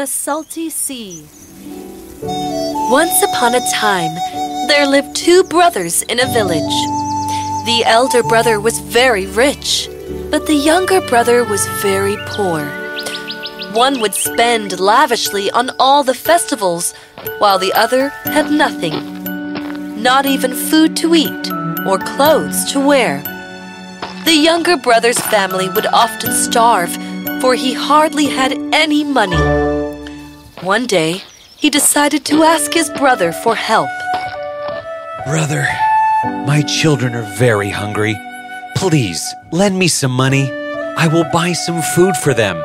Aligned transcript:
The 0.00 0.06
Salty 0.06 0.70
Sea 0.70 1.26
Once 2.22 3.22
upon 3.22 3.54
a 3.54 3.70
time, 3.70 4.14
there 4.66 4.86
lived 4.86 5.14
two 5.14 5.44
brothers 5.44 6.00
in 6.04 6.18
a 6.18 6.32
village. 6.32 6.78
The 7.66 7.82
elder 7.84 8.22
brother 8.22 8.58
was 8.60 8.78
very 8.78 9.26
rich, 9.26 9.90
but 10.30 10.46
the 10.46 10.54
younger 10.54 11.02
brother 11.06 11.44
was 11.44 11.66
very 11.82 12.16
poor. 12.28 12.64
One 13.74 14.00
would 14.00 14.14
spend 14.14 14.80
lavishly 14.80 15.50
on 15.50 15.70
all 15.78 16.02
the 16.02 16.14
festivals, 16.14 16.94
while 17.36 17.58
the 17.58 17.74
other 17.74 18.08
had 18.24 18.50
nothing. 18.50 20.02
Not 20.02 20.24
even 20.24 20.54
food 20.54 20.96
to 20.96 21.14
eat 21.14 21.52
or 21.86 21.98
clothes 21.98 22.72
to 22.72 22.80
wear. 22.80 23.22
The 24.24 24.34
younger 24.34 24.78
brother's 24.78 25.20
family 25.20 25.68
would 25.68 25.88
often 25.88 26.32
starve, 26.32 26.96
for 27.42 27.54
he 27.54 27.74
hardly 27.74 28.28
had 28.28 28.52
any 28.72 29.04
money. 29.04 29.59
One 30.62 30.86
day, 30.86 31.22
he 31.56 31.70
decided 31.70 32.26
to 32.26 32.42
ask 32.42 32.74
his 32.74 32.90
brother 32.90 33.32
for 33.32 33.54
help. 33.54 33.88
Brother, 35.24 35.66
my 36.44 36.60
children 36.60 37.14
are 37.14 37.34
very 37.38 37.70
hungry. 37.70 38.14
Please, 38.76 39.22
lend 39.52 39.78
me 39.78 39.88
some 39.88 40.10
money. 40.10 40.52
I 40.98 41.08
will 41.08 41.24
buy 41.32 41.54
some 41.54 41.80
food 41.80 42.14
for 42.14 42.34
them. 42.34 42.58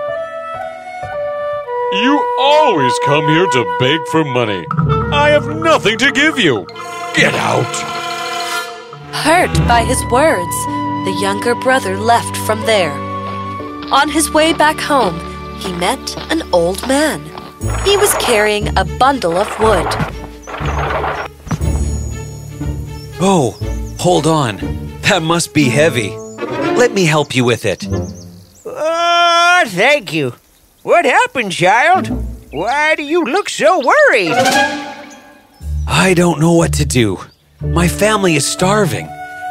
You 1.94 2.36
always 2.38 3.00
come 3.06 3.30
here 3.30 3.48
to 3.48 3.78
beg 3.80 4.02
for 4.12 4.26
money. 4.26 4.66
I 5.14 5.30
have 5.30 5.48
nothing 5.48 5.98
to 6.00 6.12
give 6.12 6.38
you. 6.38 6.68
Get 7.14 7.34
out. 7.34 7.76
Hurt 9.14 9.56
by 9.70 9.86
his 9.86 10.04
words, 10.12 10.56
the 11.06 11.18
younger 11.22 11.56
brother 11.56 11.98
left 11.98 12.36
from 12.46 12.60
there. 12.66 12.92
On 13.94 14.10
his 14.10 14.32
way 14.32 14.52
back 14.52 14.82
home, 14.82 15.18
he 15.60 15.72
met 15.72 16.18
an 16.30 16.42
old 16.52 16.86
man. 16.90 17.35
He 17.84 17.98
was 17.98 18.14
carrying 18.16 18.78
a 18.78 18.86
bundle 18.86 19.38
of 19.38 19.48
wood. 19.60 19.88
Oh, 23.22 23.58
hold 24.00 24.28
on. 24.28 24.58
That 25.02 25.22
must 25.22 25.54
be 25.54 25.66
heavy. 25.70 26.10
Let 26.76 26.94
me 26.94 27.06
help 27.06 27.36
you 27.36 27.46
with 27.46 27.66
it. 27.66 27.88
Oh, 28.66 29.64
thank 29.68 30.12
you. 30.14 30.34
What 30.84 31.06
happened, 31.06 31.52
child? 31.52 32.10
Why 32.52 32.96
do 32.96 33.04
you 33.04 33.24
look 33.24 33.50
so 33.50 33.80
worried? 33.80 34.34
I 35.88 36.14
don't 36.16 36.40
know 36.40 36.54
what 36.54 36.74
to 36.74 36.86
do. 36.86 37.20
My 37.62 37.88
family 37.88 38.36
is 38.36 38.46
starving, 38.46 39.08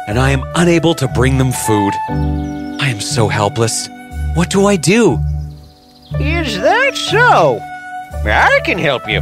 and 0.07 0.19
I 0.19 0.29
am 0.31 0.43
unable 0.55 0.93
to 0.95 1.07
bring 1.09 1.37
them 1.37 1.51
food. 1.51 1.93
I 2.09 2.87
am 2.89 3.01
so 3.01 3.27
helpless. 3.27 3.89
What 4.35 4.49
do 4.49 4.67
I 4.67 4.75
do? 4.75 5.17
Is 6.19 6.59
that 6.59 6.95
so? 6.95 7.59
I 8.27 8.59
can 8.65 8.77
help 8.77 9.07
you. 9.07 9.21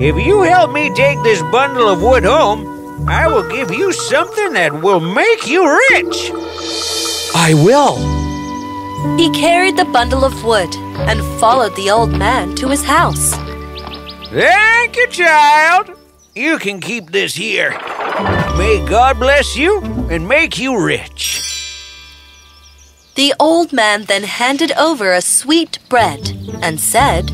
If 0.00 0.24
you 0.24 0.42
help 0.42 0.72
me 0.72 0.94
take 0.94 1.22
this 1.22 1.42
bundle 1.50 1.88
of 1.88 2.02
wood 2.02 2.24
home, 2.24 3.08
I 3.08 3.26
will 3.26 3.48
give 3.48 3.70
you 3.72 3.92
something 3.92 4.52
that 4.52 4.82
will 4.82 5.00
make 5.00 5.46
you 5.46 5.64
rich. 5.90 6.30
I 7.34 7.54
will. 7.54 7.96
He 9.16 9.30
carried 9.30 9.76
the 9.76 9.84
bundle 9.86 10.24
of 10.24 10.44
wood 10.44 10.72
and 11.08 11.20
followed 11.40 11.74
the 11.74 11.90
old 11.90 12.12
man 12.12 12.54
to 12.56 12.68
his 12.68 12.84
house. 12.84 13.34
Thank 14.30 14.96
you, 14.96 15.06
child. 15.08 15.90
You 16.34 16.58
can 16.58 16.80
keep 16.80 17.10
this 17.10 17.34
here. 17.34 17.70
May 18.56 18.84
God 18.88 19.18
bless 19.18 19.56
you 19.56 19.82
and 20.10 20.28
make 20.28 20.58
you 20.58 20.80
rich. 20.80 21.40
The 23.16 23.34
old 23.40 23.72
man 23.72 24.04
then 24.04 24.22
handed 24.22 24.72
over 24.72 25.12
a 25.12 25.20
sweet 25.20 25.78
bread 25.88 26.36
and 26.62 26.78
said, 26.78 27.30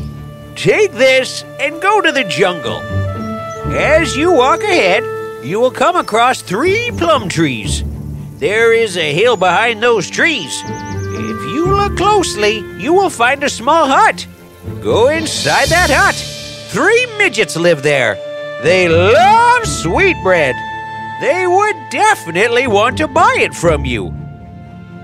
Take 0.59 0.91
this 0.91 1.45
and 1.57 1.81
go 1.81 2.01
to 2.01 2.11
the 2.11 2.25
jungle. 2.25 2.81
As 3.71 4.17
you 4.17 4.33
walk 4.33 4.61
ahead, 4.61 5.05
you 5.41 5.57
will 5.57 5.71
come 5.71 5.95
across 5.95 6.41
three 6.41 6.91
plum 6.97 7.29
trees. 7.29 7.81
There 8.39 8.73
is 8.73 8.97
a 8.97 9.13
hill 9.13 9.37
behind 9.37 9.81
those 9.81 10.09
trees. 10.09 10.51
If 10.65 11.55
you 11.55 11.65
look 11.73 11.95
closely, 11.95 12.57
you 12.77 12.91
will 12.91 13.09
find 13.09 13.41
a 13.41 13.49
small 13.49 13.87
hut. 13.87 14.27
Go 14.81 15.07
inside 15.07 15.69
that 15.69 15.89
hut. 15.89 16.15
Three 16.73 17.05
midgets 17.17 17.55
live 17.55 17.81
there. 17.81 18.15
They 18.61 18.89
love 18.89 19.65
sweetbread. 19.65 20.55
They 21.21 21.47
would 21.47 21.75
definitely 21.89 22.67
want 22.67 22.97
to 22.97 23.07
buy 23.07 23.33
it 23.39 23.53
from 23.53 23.85
you. 23.85 24.13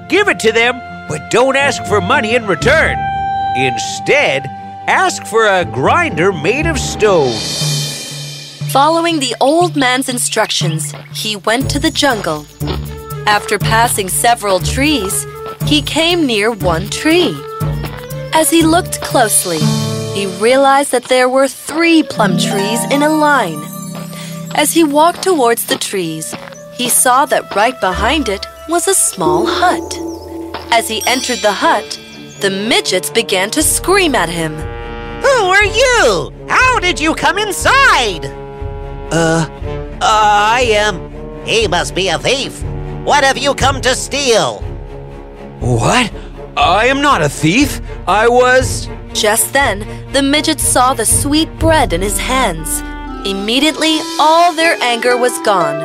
Give 0.10 0.28
it 0.28 0.40
to 0.40 0.52
them, 0.52 0.76
but 1.08 1.32
don't 1.32 1.56
ask 1.56 1.82
for 1.86 2.02
money 2.02 2.36
in 2.36 2.46
return. 2.46 2.98
Instead, 3.56 4.44
ask 4.88 5.26
for 5.26 5.46
a 5.46 5.66
grinder 5.66 6.32
made 6.32 6.68
of 6.68 6.78
stone. 6.78 7.34
Following 8.70 9.20
the 9.20 9.36
old 9.40 9.76
man's 9.76 10.10
instructions, 10.10 10.94
he 11.14 11.38
went 11.38 11.70
to 11.72 11.80
the 11.80 11.92
jungle. 11.92 12.46
After 13.26 13.58
passing 13.58 14.10
several 14.10 14.60
trees, 14.60 15.26
he 15.66 15.82
came 15.82 16.26
near 16.26 16.52
one 16.52 16.90
tree. 16.90 17.36
As 18.34 18.50
he 18.50 18.62
looked 18.62 19.02
closely, 19.02 19.60
he 20.14 20.28
realized 20.42 20.92
that 20.92 21.06
there 21.06 21.30
were 21.30 21.48
three 21.48 22.04
plum 22.04 22.38
trees 22.38 22.84
in 22.92 23.02
a 23.02 23.10
line. 23.10 23.62
As 24.56 24.74
he 24.74 24.84
walked 24.84 25.24
towards 25.24 25.66
the 25.66 25.78
trees, 25.78 26.36
he 26.74 26.90
saw 26.90 27.26
that 27.26 27.56
right 27.56 27.80
behind 27.80 28.30
it 28.30 28.46
was 28.70 28.88
a 28.88 28.94
small 28.94 29.46
hut. 29.48 29.98
As 30.72 30.88
he 30.88 31.02
entered 31.08 31.40
the 31.40 31.52
hut, 31.52 32.00
the 32.42 32.50
midgets 32.50 33.10
began 33.10 33.50
to 33.52 33.64
scream 33.64 34.14
at 34.16 34.30
him. 34.30 34.75
Who 35.36 35.48
are 35.48 35.66
you? 35.66 36.32
How 36.48 36.80
did 36.80 36.98
you 36.98 37.14
come 37.14 37.38
inside? 37.38 38.26
Uh, 39.12 39.46
I 40.02 40.66
am. 40.70 41.46
He 41.46 41.68
must 41.68 41.94
be 41.94 42.08
a 42.08 42.18
thief. 42.18 42.64
What 43.04 43.26
have 43.26 43.38
you 43.38 43.54
come 43.54 43.82
to 43.82 43.96
steal? 43.96 44.62
What? 45.60 46.10
I 46.56 46.86
am 46.86 47.02
not 47.02 47.22
a 47.22 47.28
thief. 47.28 47.82
I 48.08 48.30
was. 48.30 48.88
Just 49.12 49.52
then, 49.52 49.80
the 50.14 50.24
midgets 50.24 50.64
saw 50.64 50.94
the 50.94 51.06
sweet 51.06 51.50
bread 51.60 51.92
in 51.92 52.02
his 52.02 52.18
hands. 52.18 52.80
Immediately, 53.28 53.98
all 54.18 54.54
their 54.54 54.78
anger 54.82 55.18
was 55.18 55.38
gone. 55.40 55.84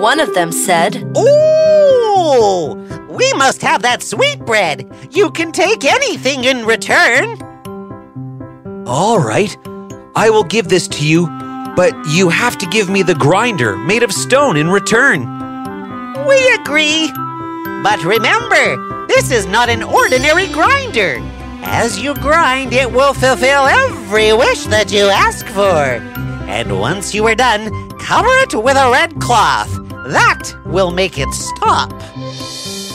One 0.00 0.18
of 0.18 0.34
them 0.34 0.50
said, 0.50 0.96
Ooh! 1.16 2.74
We 3.08 3.32
must 3.34 3.62
have 3.62 3.82
that 3.82 4.02
sweet 4.02 4.40
bread. 4.40 4.90
You 5.12 5.30
can 5.30 5.52
take 5.52 5.84
anything 5.84 6.42
in 6.42 6.66
return. 6.66 7.38
All 8.86 9.18
right. 9.18 9.56
I 10.16 10.30
will 10.30 10.44
give 10.44 10.68
this 10.68 10.88
to 10.88 11.06
you, 11.06 11.26
but 11.76 11.94
you 12.08 12.28
have 12.28 12.58
to 12.58 12.66
give 12.66 12.88
me 12.90 13.02
the 13.02 13.14
grinder 13.14 13.76
made 13.76 14.02
of 14.02 14.12
stone 14.12 14.56
in 14.56 14.68
return. 14.68 15.20
We 16.26 16.52
agree. 16.54 17.10
But 17.82 18.02
remember, 18.04 19.06
this 19.06 19.30
is 19.30 19.46
not 19.46 19.68
an 19.68 19.82
ordinary 19.82 20.48
grinder. 20.48 21.18
As 21.62 21.98
you 21.98 22.14
grind, 22.14 22.72
it 22.72 22.90
will 22.90 23.14
fulfill 23.14 23.66
every 23.66 24.32
wish 24.32 24.64
that 24.64 24.90
you 24.90 25.06
ask 25.06 25.46
for. 25.46 26.00
And 26.48 26.80
once 26.80 27.14
you 27.14 27.26
are 27.26 27.34
done, 27.34 27.70
cover 27.98 28.28
it 28.28 28.54
with 28.54 28.76
a 28.76 28.90
red 28.90 29.20
cloth. 29.20 29.70
That 30.08 30.52
will 30.64 30.90
make 30.90 31.18
it 31.18 31.32
stop. 31.32 31.92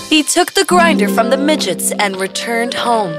He 0.09 0.23
took 0.23 0.53
the 0.53 0.65
grinder 0.65 1.07
from 1.07 1.29
the 1.29 1.37
midgets 1.37 1.91
and 1.91 2.17
returned 2.17 2.73
home. 2.73 3.13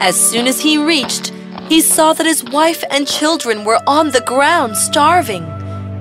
As 0.00 0.16
soon 0.16 0.46
as 0.46 0.60
he 0.60 0.78
reached, 0.78 1.32
he 1.68 1.80
saw 1.80 2.12
that 2.12 2.26
his 2.26 2.44
wife 2.44 2.84
and 2.90 3.06
children 3.06 3.64
were 3.64 3.80
on 3.86 4.10
the 4.10 4.20
ground 4.22 4.76
starving. 4.76 5.44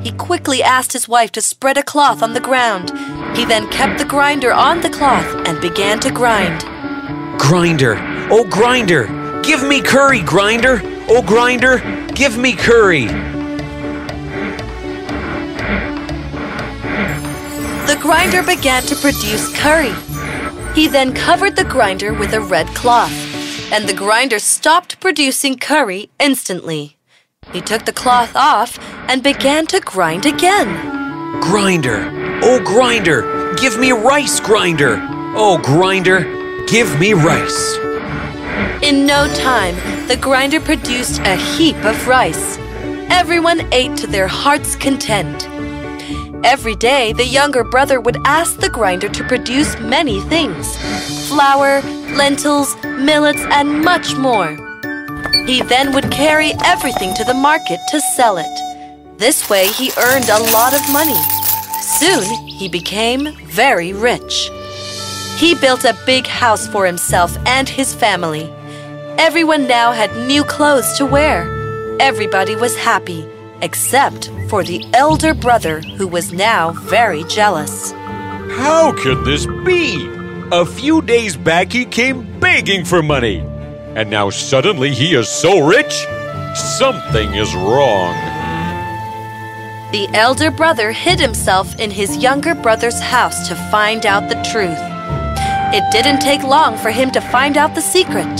He 0.03 0.12
quickly 0.12 0.62
asked 0.62 0.94
his 0.94 1.07
wife 1.07 1.31
to 1.31 1.41
spread 1.41 1.78
a 1.78 1.84
cloth 1.84 2.22
on 2.22 2.34
the 2.34 2.40
ground. 2.40 2.91
He 3.38 3.46
then 3.46 3.69
kept 3.69 4.00
the 4.00 4.06
grinder 4.06 4.52
on 4.52 4.81
the 4.81 4.90
cloth 4.90 5.25
and 5.47 5.62
began 5.62 6.00
to 6.02 6.11
grind. 6.11 6.61
Grinder. 7.40 7.97
Oh, 8.29 8.46
grinder. 8.49 9.08
Give 9.43 9.64
me 9.64 9.82
curry, 9.82 10.22
grinder. 10.22 10.82
Oh, 11.09 11.22
grinder. 11.22 11.79
Give 12.14 12.38
me 12.38 12.53
curry. 12.53 13.08
The 17.85 17.97
grinder 18.02 18.43
began 18.43 18.84
to 18.84 18.96
produce 18.96 19.53
curry. 19.58 19.93
He 20.73 20.88
then 20.88 21.14
covered 21.14 21.55
the 21.55 21.64
grinder 21.64 22.14
with 22.14 22.34
a 22.34 22.41
red 22.41 22.67
cloth, 22.67 23.14
and 23.73 23.90
the 23.90 23.93
grinder 23.93 24.37
stopped 24.37 24.99
producing 24.99 25.58
curry 25.58 26.11
instantly. 26.20 26.96
He 27.52 27.59
took 27.59 27.85
the 27.85 27.91
cloth 27.91 28.35
off 28.35 28.78
and 29.09 29.23
began 29.23 29.66
to 29.67 29.79
grind 29.79 30.28
again. 30.28 31.41
Grinder. 31.41 32.08
Oh, 32.43 32.61
grinder. 32.64 33.55
Give 33.55 33.79
me 33.79 33.91
rice, 33.91 34.40
grinder. 34.40 34.99
Oh, 35.35 35.58
grinder. 35.58 36.20
Give 36.67 36.99
me 36.99 37.14
rice. 37.14 37.75
In 38.84 39.08
no 39.08 39.28
time, 39.34 39.76
the 40.08 40.17
grinder 40.17 40.59
produced 40.59 41.19
a 41.22 41.35
heap 41.35 41.78
of 41.84 42.08
rice. 42.08 42.59
Everyone 43.09 43.61
ate 43.73 43.97
to 43.97 44.05
their 44.05 44.28
heart's 44.28 44.76
content. 44.76 45.47
Every 46.46 46.76
day, 46.76 47.14
the 47.14 47.26
younger 47.26 47.64
brother 47.64 47.99
would 47.99 48.17
ask 48.26 48.59
the 48.59 48.69
grinder 48.69 49.09
to 49.09 49.23
produce 49.23 49.79
many 49.79 50.19
things 50.22 50.78
flour, 51.28 51.81
lentils, 52.16 52.76
millets, 52.84 53.42
and 53.52 53.84
much 53.84 54.16
more. 54.16 54.50
He 55.46 55.62
then 55.62 55.94
would 55.94 56.12
carry 56.12 56.54
everything 56.64 57.14
to 57.16 57.24
the 57.24 57.34
market 57.34 57.80
to 57.90 58.00
sell 58.16 58.38
it. 58.38 59.18
This 59.18 59.50
way, 59.50 59.68
he 59.68 59.92
earned 59.98 60.30
a 60.30 60.44
lot 60.52 60.74
of 60.74 60.94
money. 60.94 61.20
Soon, 61.82 62.24
he 62.48 62.70
became 62.70 63.36
very 63.48 63.94
rich. 63.94 64.50
He 65.38 65.56
built 65.56 65.84
a 65.84 65.98
big 66.06 66.28
house 66.28 66.68
for 66.68 66.86
himself 66.86 67.36
and 67.46 67.68
his 67.68 67.94
family. 67.94 68.52
Everyone 69.18 69.68
now 69.68 69.92
had 69.92 70.16
new 70.28 70.44
clothes 70.44 70.98
to 70.98 71.06
wear. 71.06 71.50
Everybody 72.00 72.56
was 72.56 72.76
happy, 72.78 73.28
except 73.62 74.32
for 74.50 74.64
the 74.64 74.86
elder 74.94 75.34
brother, 75.34 75.82
who 75.98 76.08
was 76.08 76.32
now 76.34 76.72
very 76.72 77.24
jealous. 77.26 77.92
How 77.92 78.94
can 79.02 79.24
this 79.24 79.46
be? 79.66 80.13
A 80.53 80.67
few 80.67 81.02
days 81.02 81.35
back 81.35 81.72
he 81.72 81.84
came 81.84 82.40
begging 82.40 82.85
for 82.85 83.02
money. 83.02 83.40
And 83.96 84.08
now 84.11 84.29
suddenly 84.29 84.91
he 84.91 85.16
is 85.16 85.28
so 85.28 85.66
rich? 85.66 86.05
Something 86.78 87.34
is 87.34 87.55
wrong. 87.55 88.14
The 89.91 90.08
elder 90.14 90.52
brother 90.52 90.91
hid 90.91 91.20
himself 91.20 91.79
in 91.79 91.90
his 91.90 92.17
younger 92.17 92.53
brother's 92.53 93.00
house 93.00 93.47
to 93.47 93.55
find 93.72 94.05
out 94.05 94.29
the 94.29 94.40
truth. 94.52 94.78
It 95.73 95.91
didn't 95.91 96.20
take 96.20 96.44
long 96.44 96.78
for 96.78 96.91
him 96.91 97.09
to 97.14 97.20
find 97.20 97.58
out 97.58 97.73
the 97.73 97.82
secret. 97.82 98.38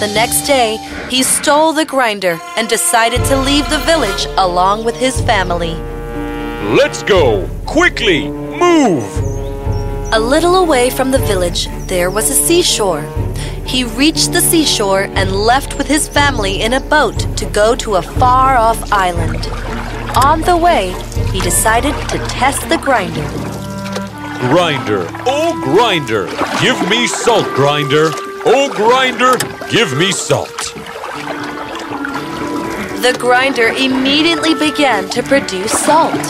The 0.00 0.10
next 0.14 0.46
day, 0.46 0.78
he 1.10 1.22
stole 1.22 1.74
the 1.74 1.84
grinder 1.84 2.40
and 2.56 2.70
decided 2.70 3.22
to 3.26 3.36
leave 3.36 3.68
the 3.68 3.84
village 3.84 4.24
along 4.38 4.86
with 4.86 4.96
his 4.96 5.20
family. 5.20 5.74
Let's 6.74 7.02
go! 7.02 7.46
Quickly! 7.66 8.30
Move! 8.30 9.29
A 10.12 10.18
little 10.18 10.56
away 10.56 10.90
from 10.90 11.12
the 11.12 11.18
village, 11.18 11.68
there 11.86 12.10
was 12.10 12.30
a 12.30 12.34
seashore. 12.34 13.02
He 13.64 13.84
reached 13.84 14.32
the 14.32 14.40
seashore 14.40 15.02
and 15.02 15.30
left 15.30 15.78
with 15.78 15.86
his 15.86 16.08
family 16.08 16.62
in 16.62 16.72
a 16.72 16.80
boat 16.80 17.16
to 17.36 17.46
go 17.46 17.76
to 17.76 17.94
a 17.94 18.02
far 18.02 18.56
off 18.56 18.92
island. 18.92 19.46
On 20.16 20.40
the 20.40 20.56
way, 20.56 20.90
he 21.32 21.40
decided 21.40 21.94
to 22.08 22.18
test 22.26 22.68
the 22.68 22.78
grinder. 22.78 23.24
Grinder, 24.48 25.06
oh 25.26 25.52
grinder, 25.62 26.26
give 26.60 26.90
me 26.90 27.06
salt, 27.06 27.46
grinder. 27.54 28.10
Oh 28.44 28.68
grinder, 28.74 29.36
give 29.70 29.96
me 29.96 30.10
salt. 30.10 30.74
The 33.00 33.16
grinder 33.16 33.68
immediately 33.68 34.54
began 34.54 35.08
to 35.10 35.22
produce 35.22 35.70
salt. 35.70 36.20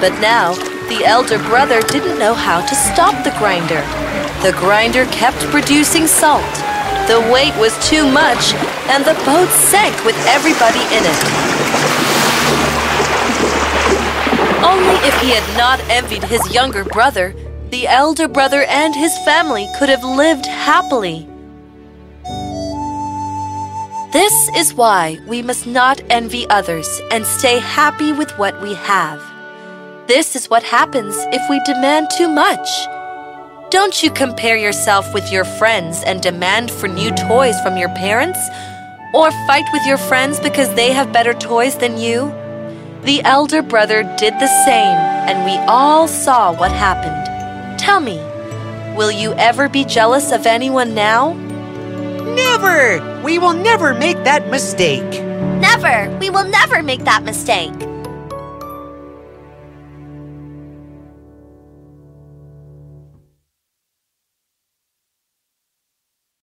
But 0.00 0.16
now, 0.20 0.54
the 0.88 1.04
elder 1.04 1.38
brother 1.38 1.80
didn't 1.82 2.18
know 2.18 2.34
how 2.34 2.64
to 2.64 2.74
stop 2.74 3.24
the 3.24 3.34
grinder. 3.38 3.80
The 4.42 4.52
grinder 4.58 5.04
kept 5.06 5.38
producing 5.50 6.06
salt. 6.06 6.54
The 7.08 7.20
weight 7.32 7.56
was 7.56 7.74
too 7.88 8.08
much, 8.10 8.54
and 8.88 9.04
the 9.04 9.14
boat 9.24 9.48
sank 9.48 10.04
with 10.04 10.16
everybody 10.26 10.80
in 10.94 11.02
it. 11.02 11.20
Only 14.64 14.96
if 15.06 15.20
he 15.20 15.30
had 15.30 15.58
not 15.58 15.80
envied 15.90 16.24
his 16.24 16.54
younger 16.54 16.84
brother, 16.84 17.34
the 17.70 17.88
elder 17.88 18.28
brother 18.28 18.62
and 18.64 18.94
his 18.94 19.16
family 19.24 19.68
could 19.78 19.88
have 19.88 20.04
lived 20.04 20.46
happily. 20.46 21.28
This 24.12 24.48
is 24.56 24.72
why 24.72 25.18
we 25.26 25.42
must 25.42 25.66
not 25.66 26.00
envy 26.10 26.48
others 26.48 27.00
and 27.10 27.26
stay 27.26 27.58
happy 27.58 28.12
with 28.12 28.30
what 28.38 28.60
we 28.62 28.74
have. 28.74 29.35
This 30.08 30.36
is 30.36 30.48
what 30.48 30.62
happens 30.62 31.16
if 31.32 31.42
we 31.50 31.58
demand 31.64 32.06
too 32.16 32.28
much. 32.28 32.68
Don't 33.70 34.04
you 34.04 34.10
compare 34.12 34.56
yourself 34.56 35.12
with 35.12 35.32
your 35.32 35.44
friends 35.44 36.04
and 36.06 36.22
demand 36.22 36.70
for 36.70 36.86
new 36.86 37.10
toys 37.16 37.60
from 37.60 37.76
your 37.76 37.88
parents? 37.88 38.38
Or 39.12 39.32
fight 39.48 39.64
with 39.72 39.84
your 39.84 39.98
friends 39.98 40.38
because 40.38 40.72
they 40.76 40.92
have 40.92 41.12
better 41.12 41.34
toys 41.34 41.76
than 41.78 41.98
you? 41.98 42.32
The 43.02 43.20
elder 43.24 43.62
brother 43.62 44.04
did 44.16 44.34
the 44.34 44.64
same, 44.64 44.96
and 45.26 45.44
we 45.44 45.56
all 45.66 46.06
saw 46.06 46.52
what 46.52 46.70
happened. 46.70 47.76
Tell 47.76 47.98
me, 47.98 48.18
will 48.96 49.10
you 49.10 49.32
ever 49.32 49.68
be 49.68 49.84
jealous 49.84 50.30
of 50.30 50.46
anyone 50.46 50.94
now? 50.94 51.32
Never! 52.36 53.22
We 53.24 53.40
will 53.40 53.54
never 53.54 53.92
make 53.92 54.22
that 54.22 54.50
mistake. 54.50 55.20
Never! 55.58 56.16
We 56.20 56.30
will 56.30 56.46
never 56.46 56.80
make 56.80 57.02
that 57.06 57.24
mistake. 57.24 57.74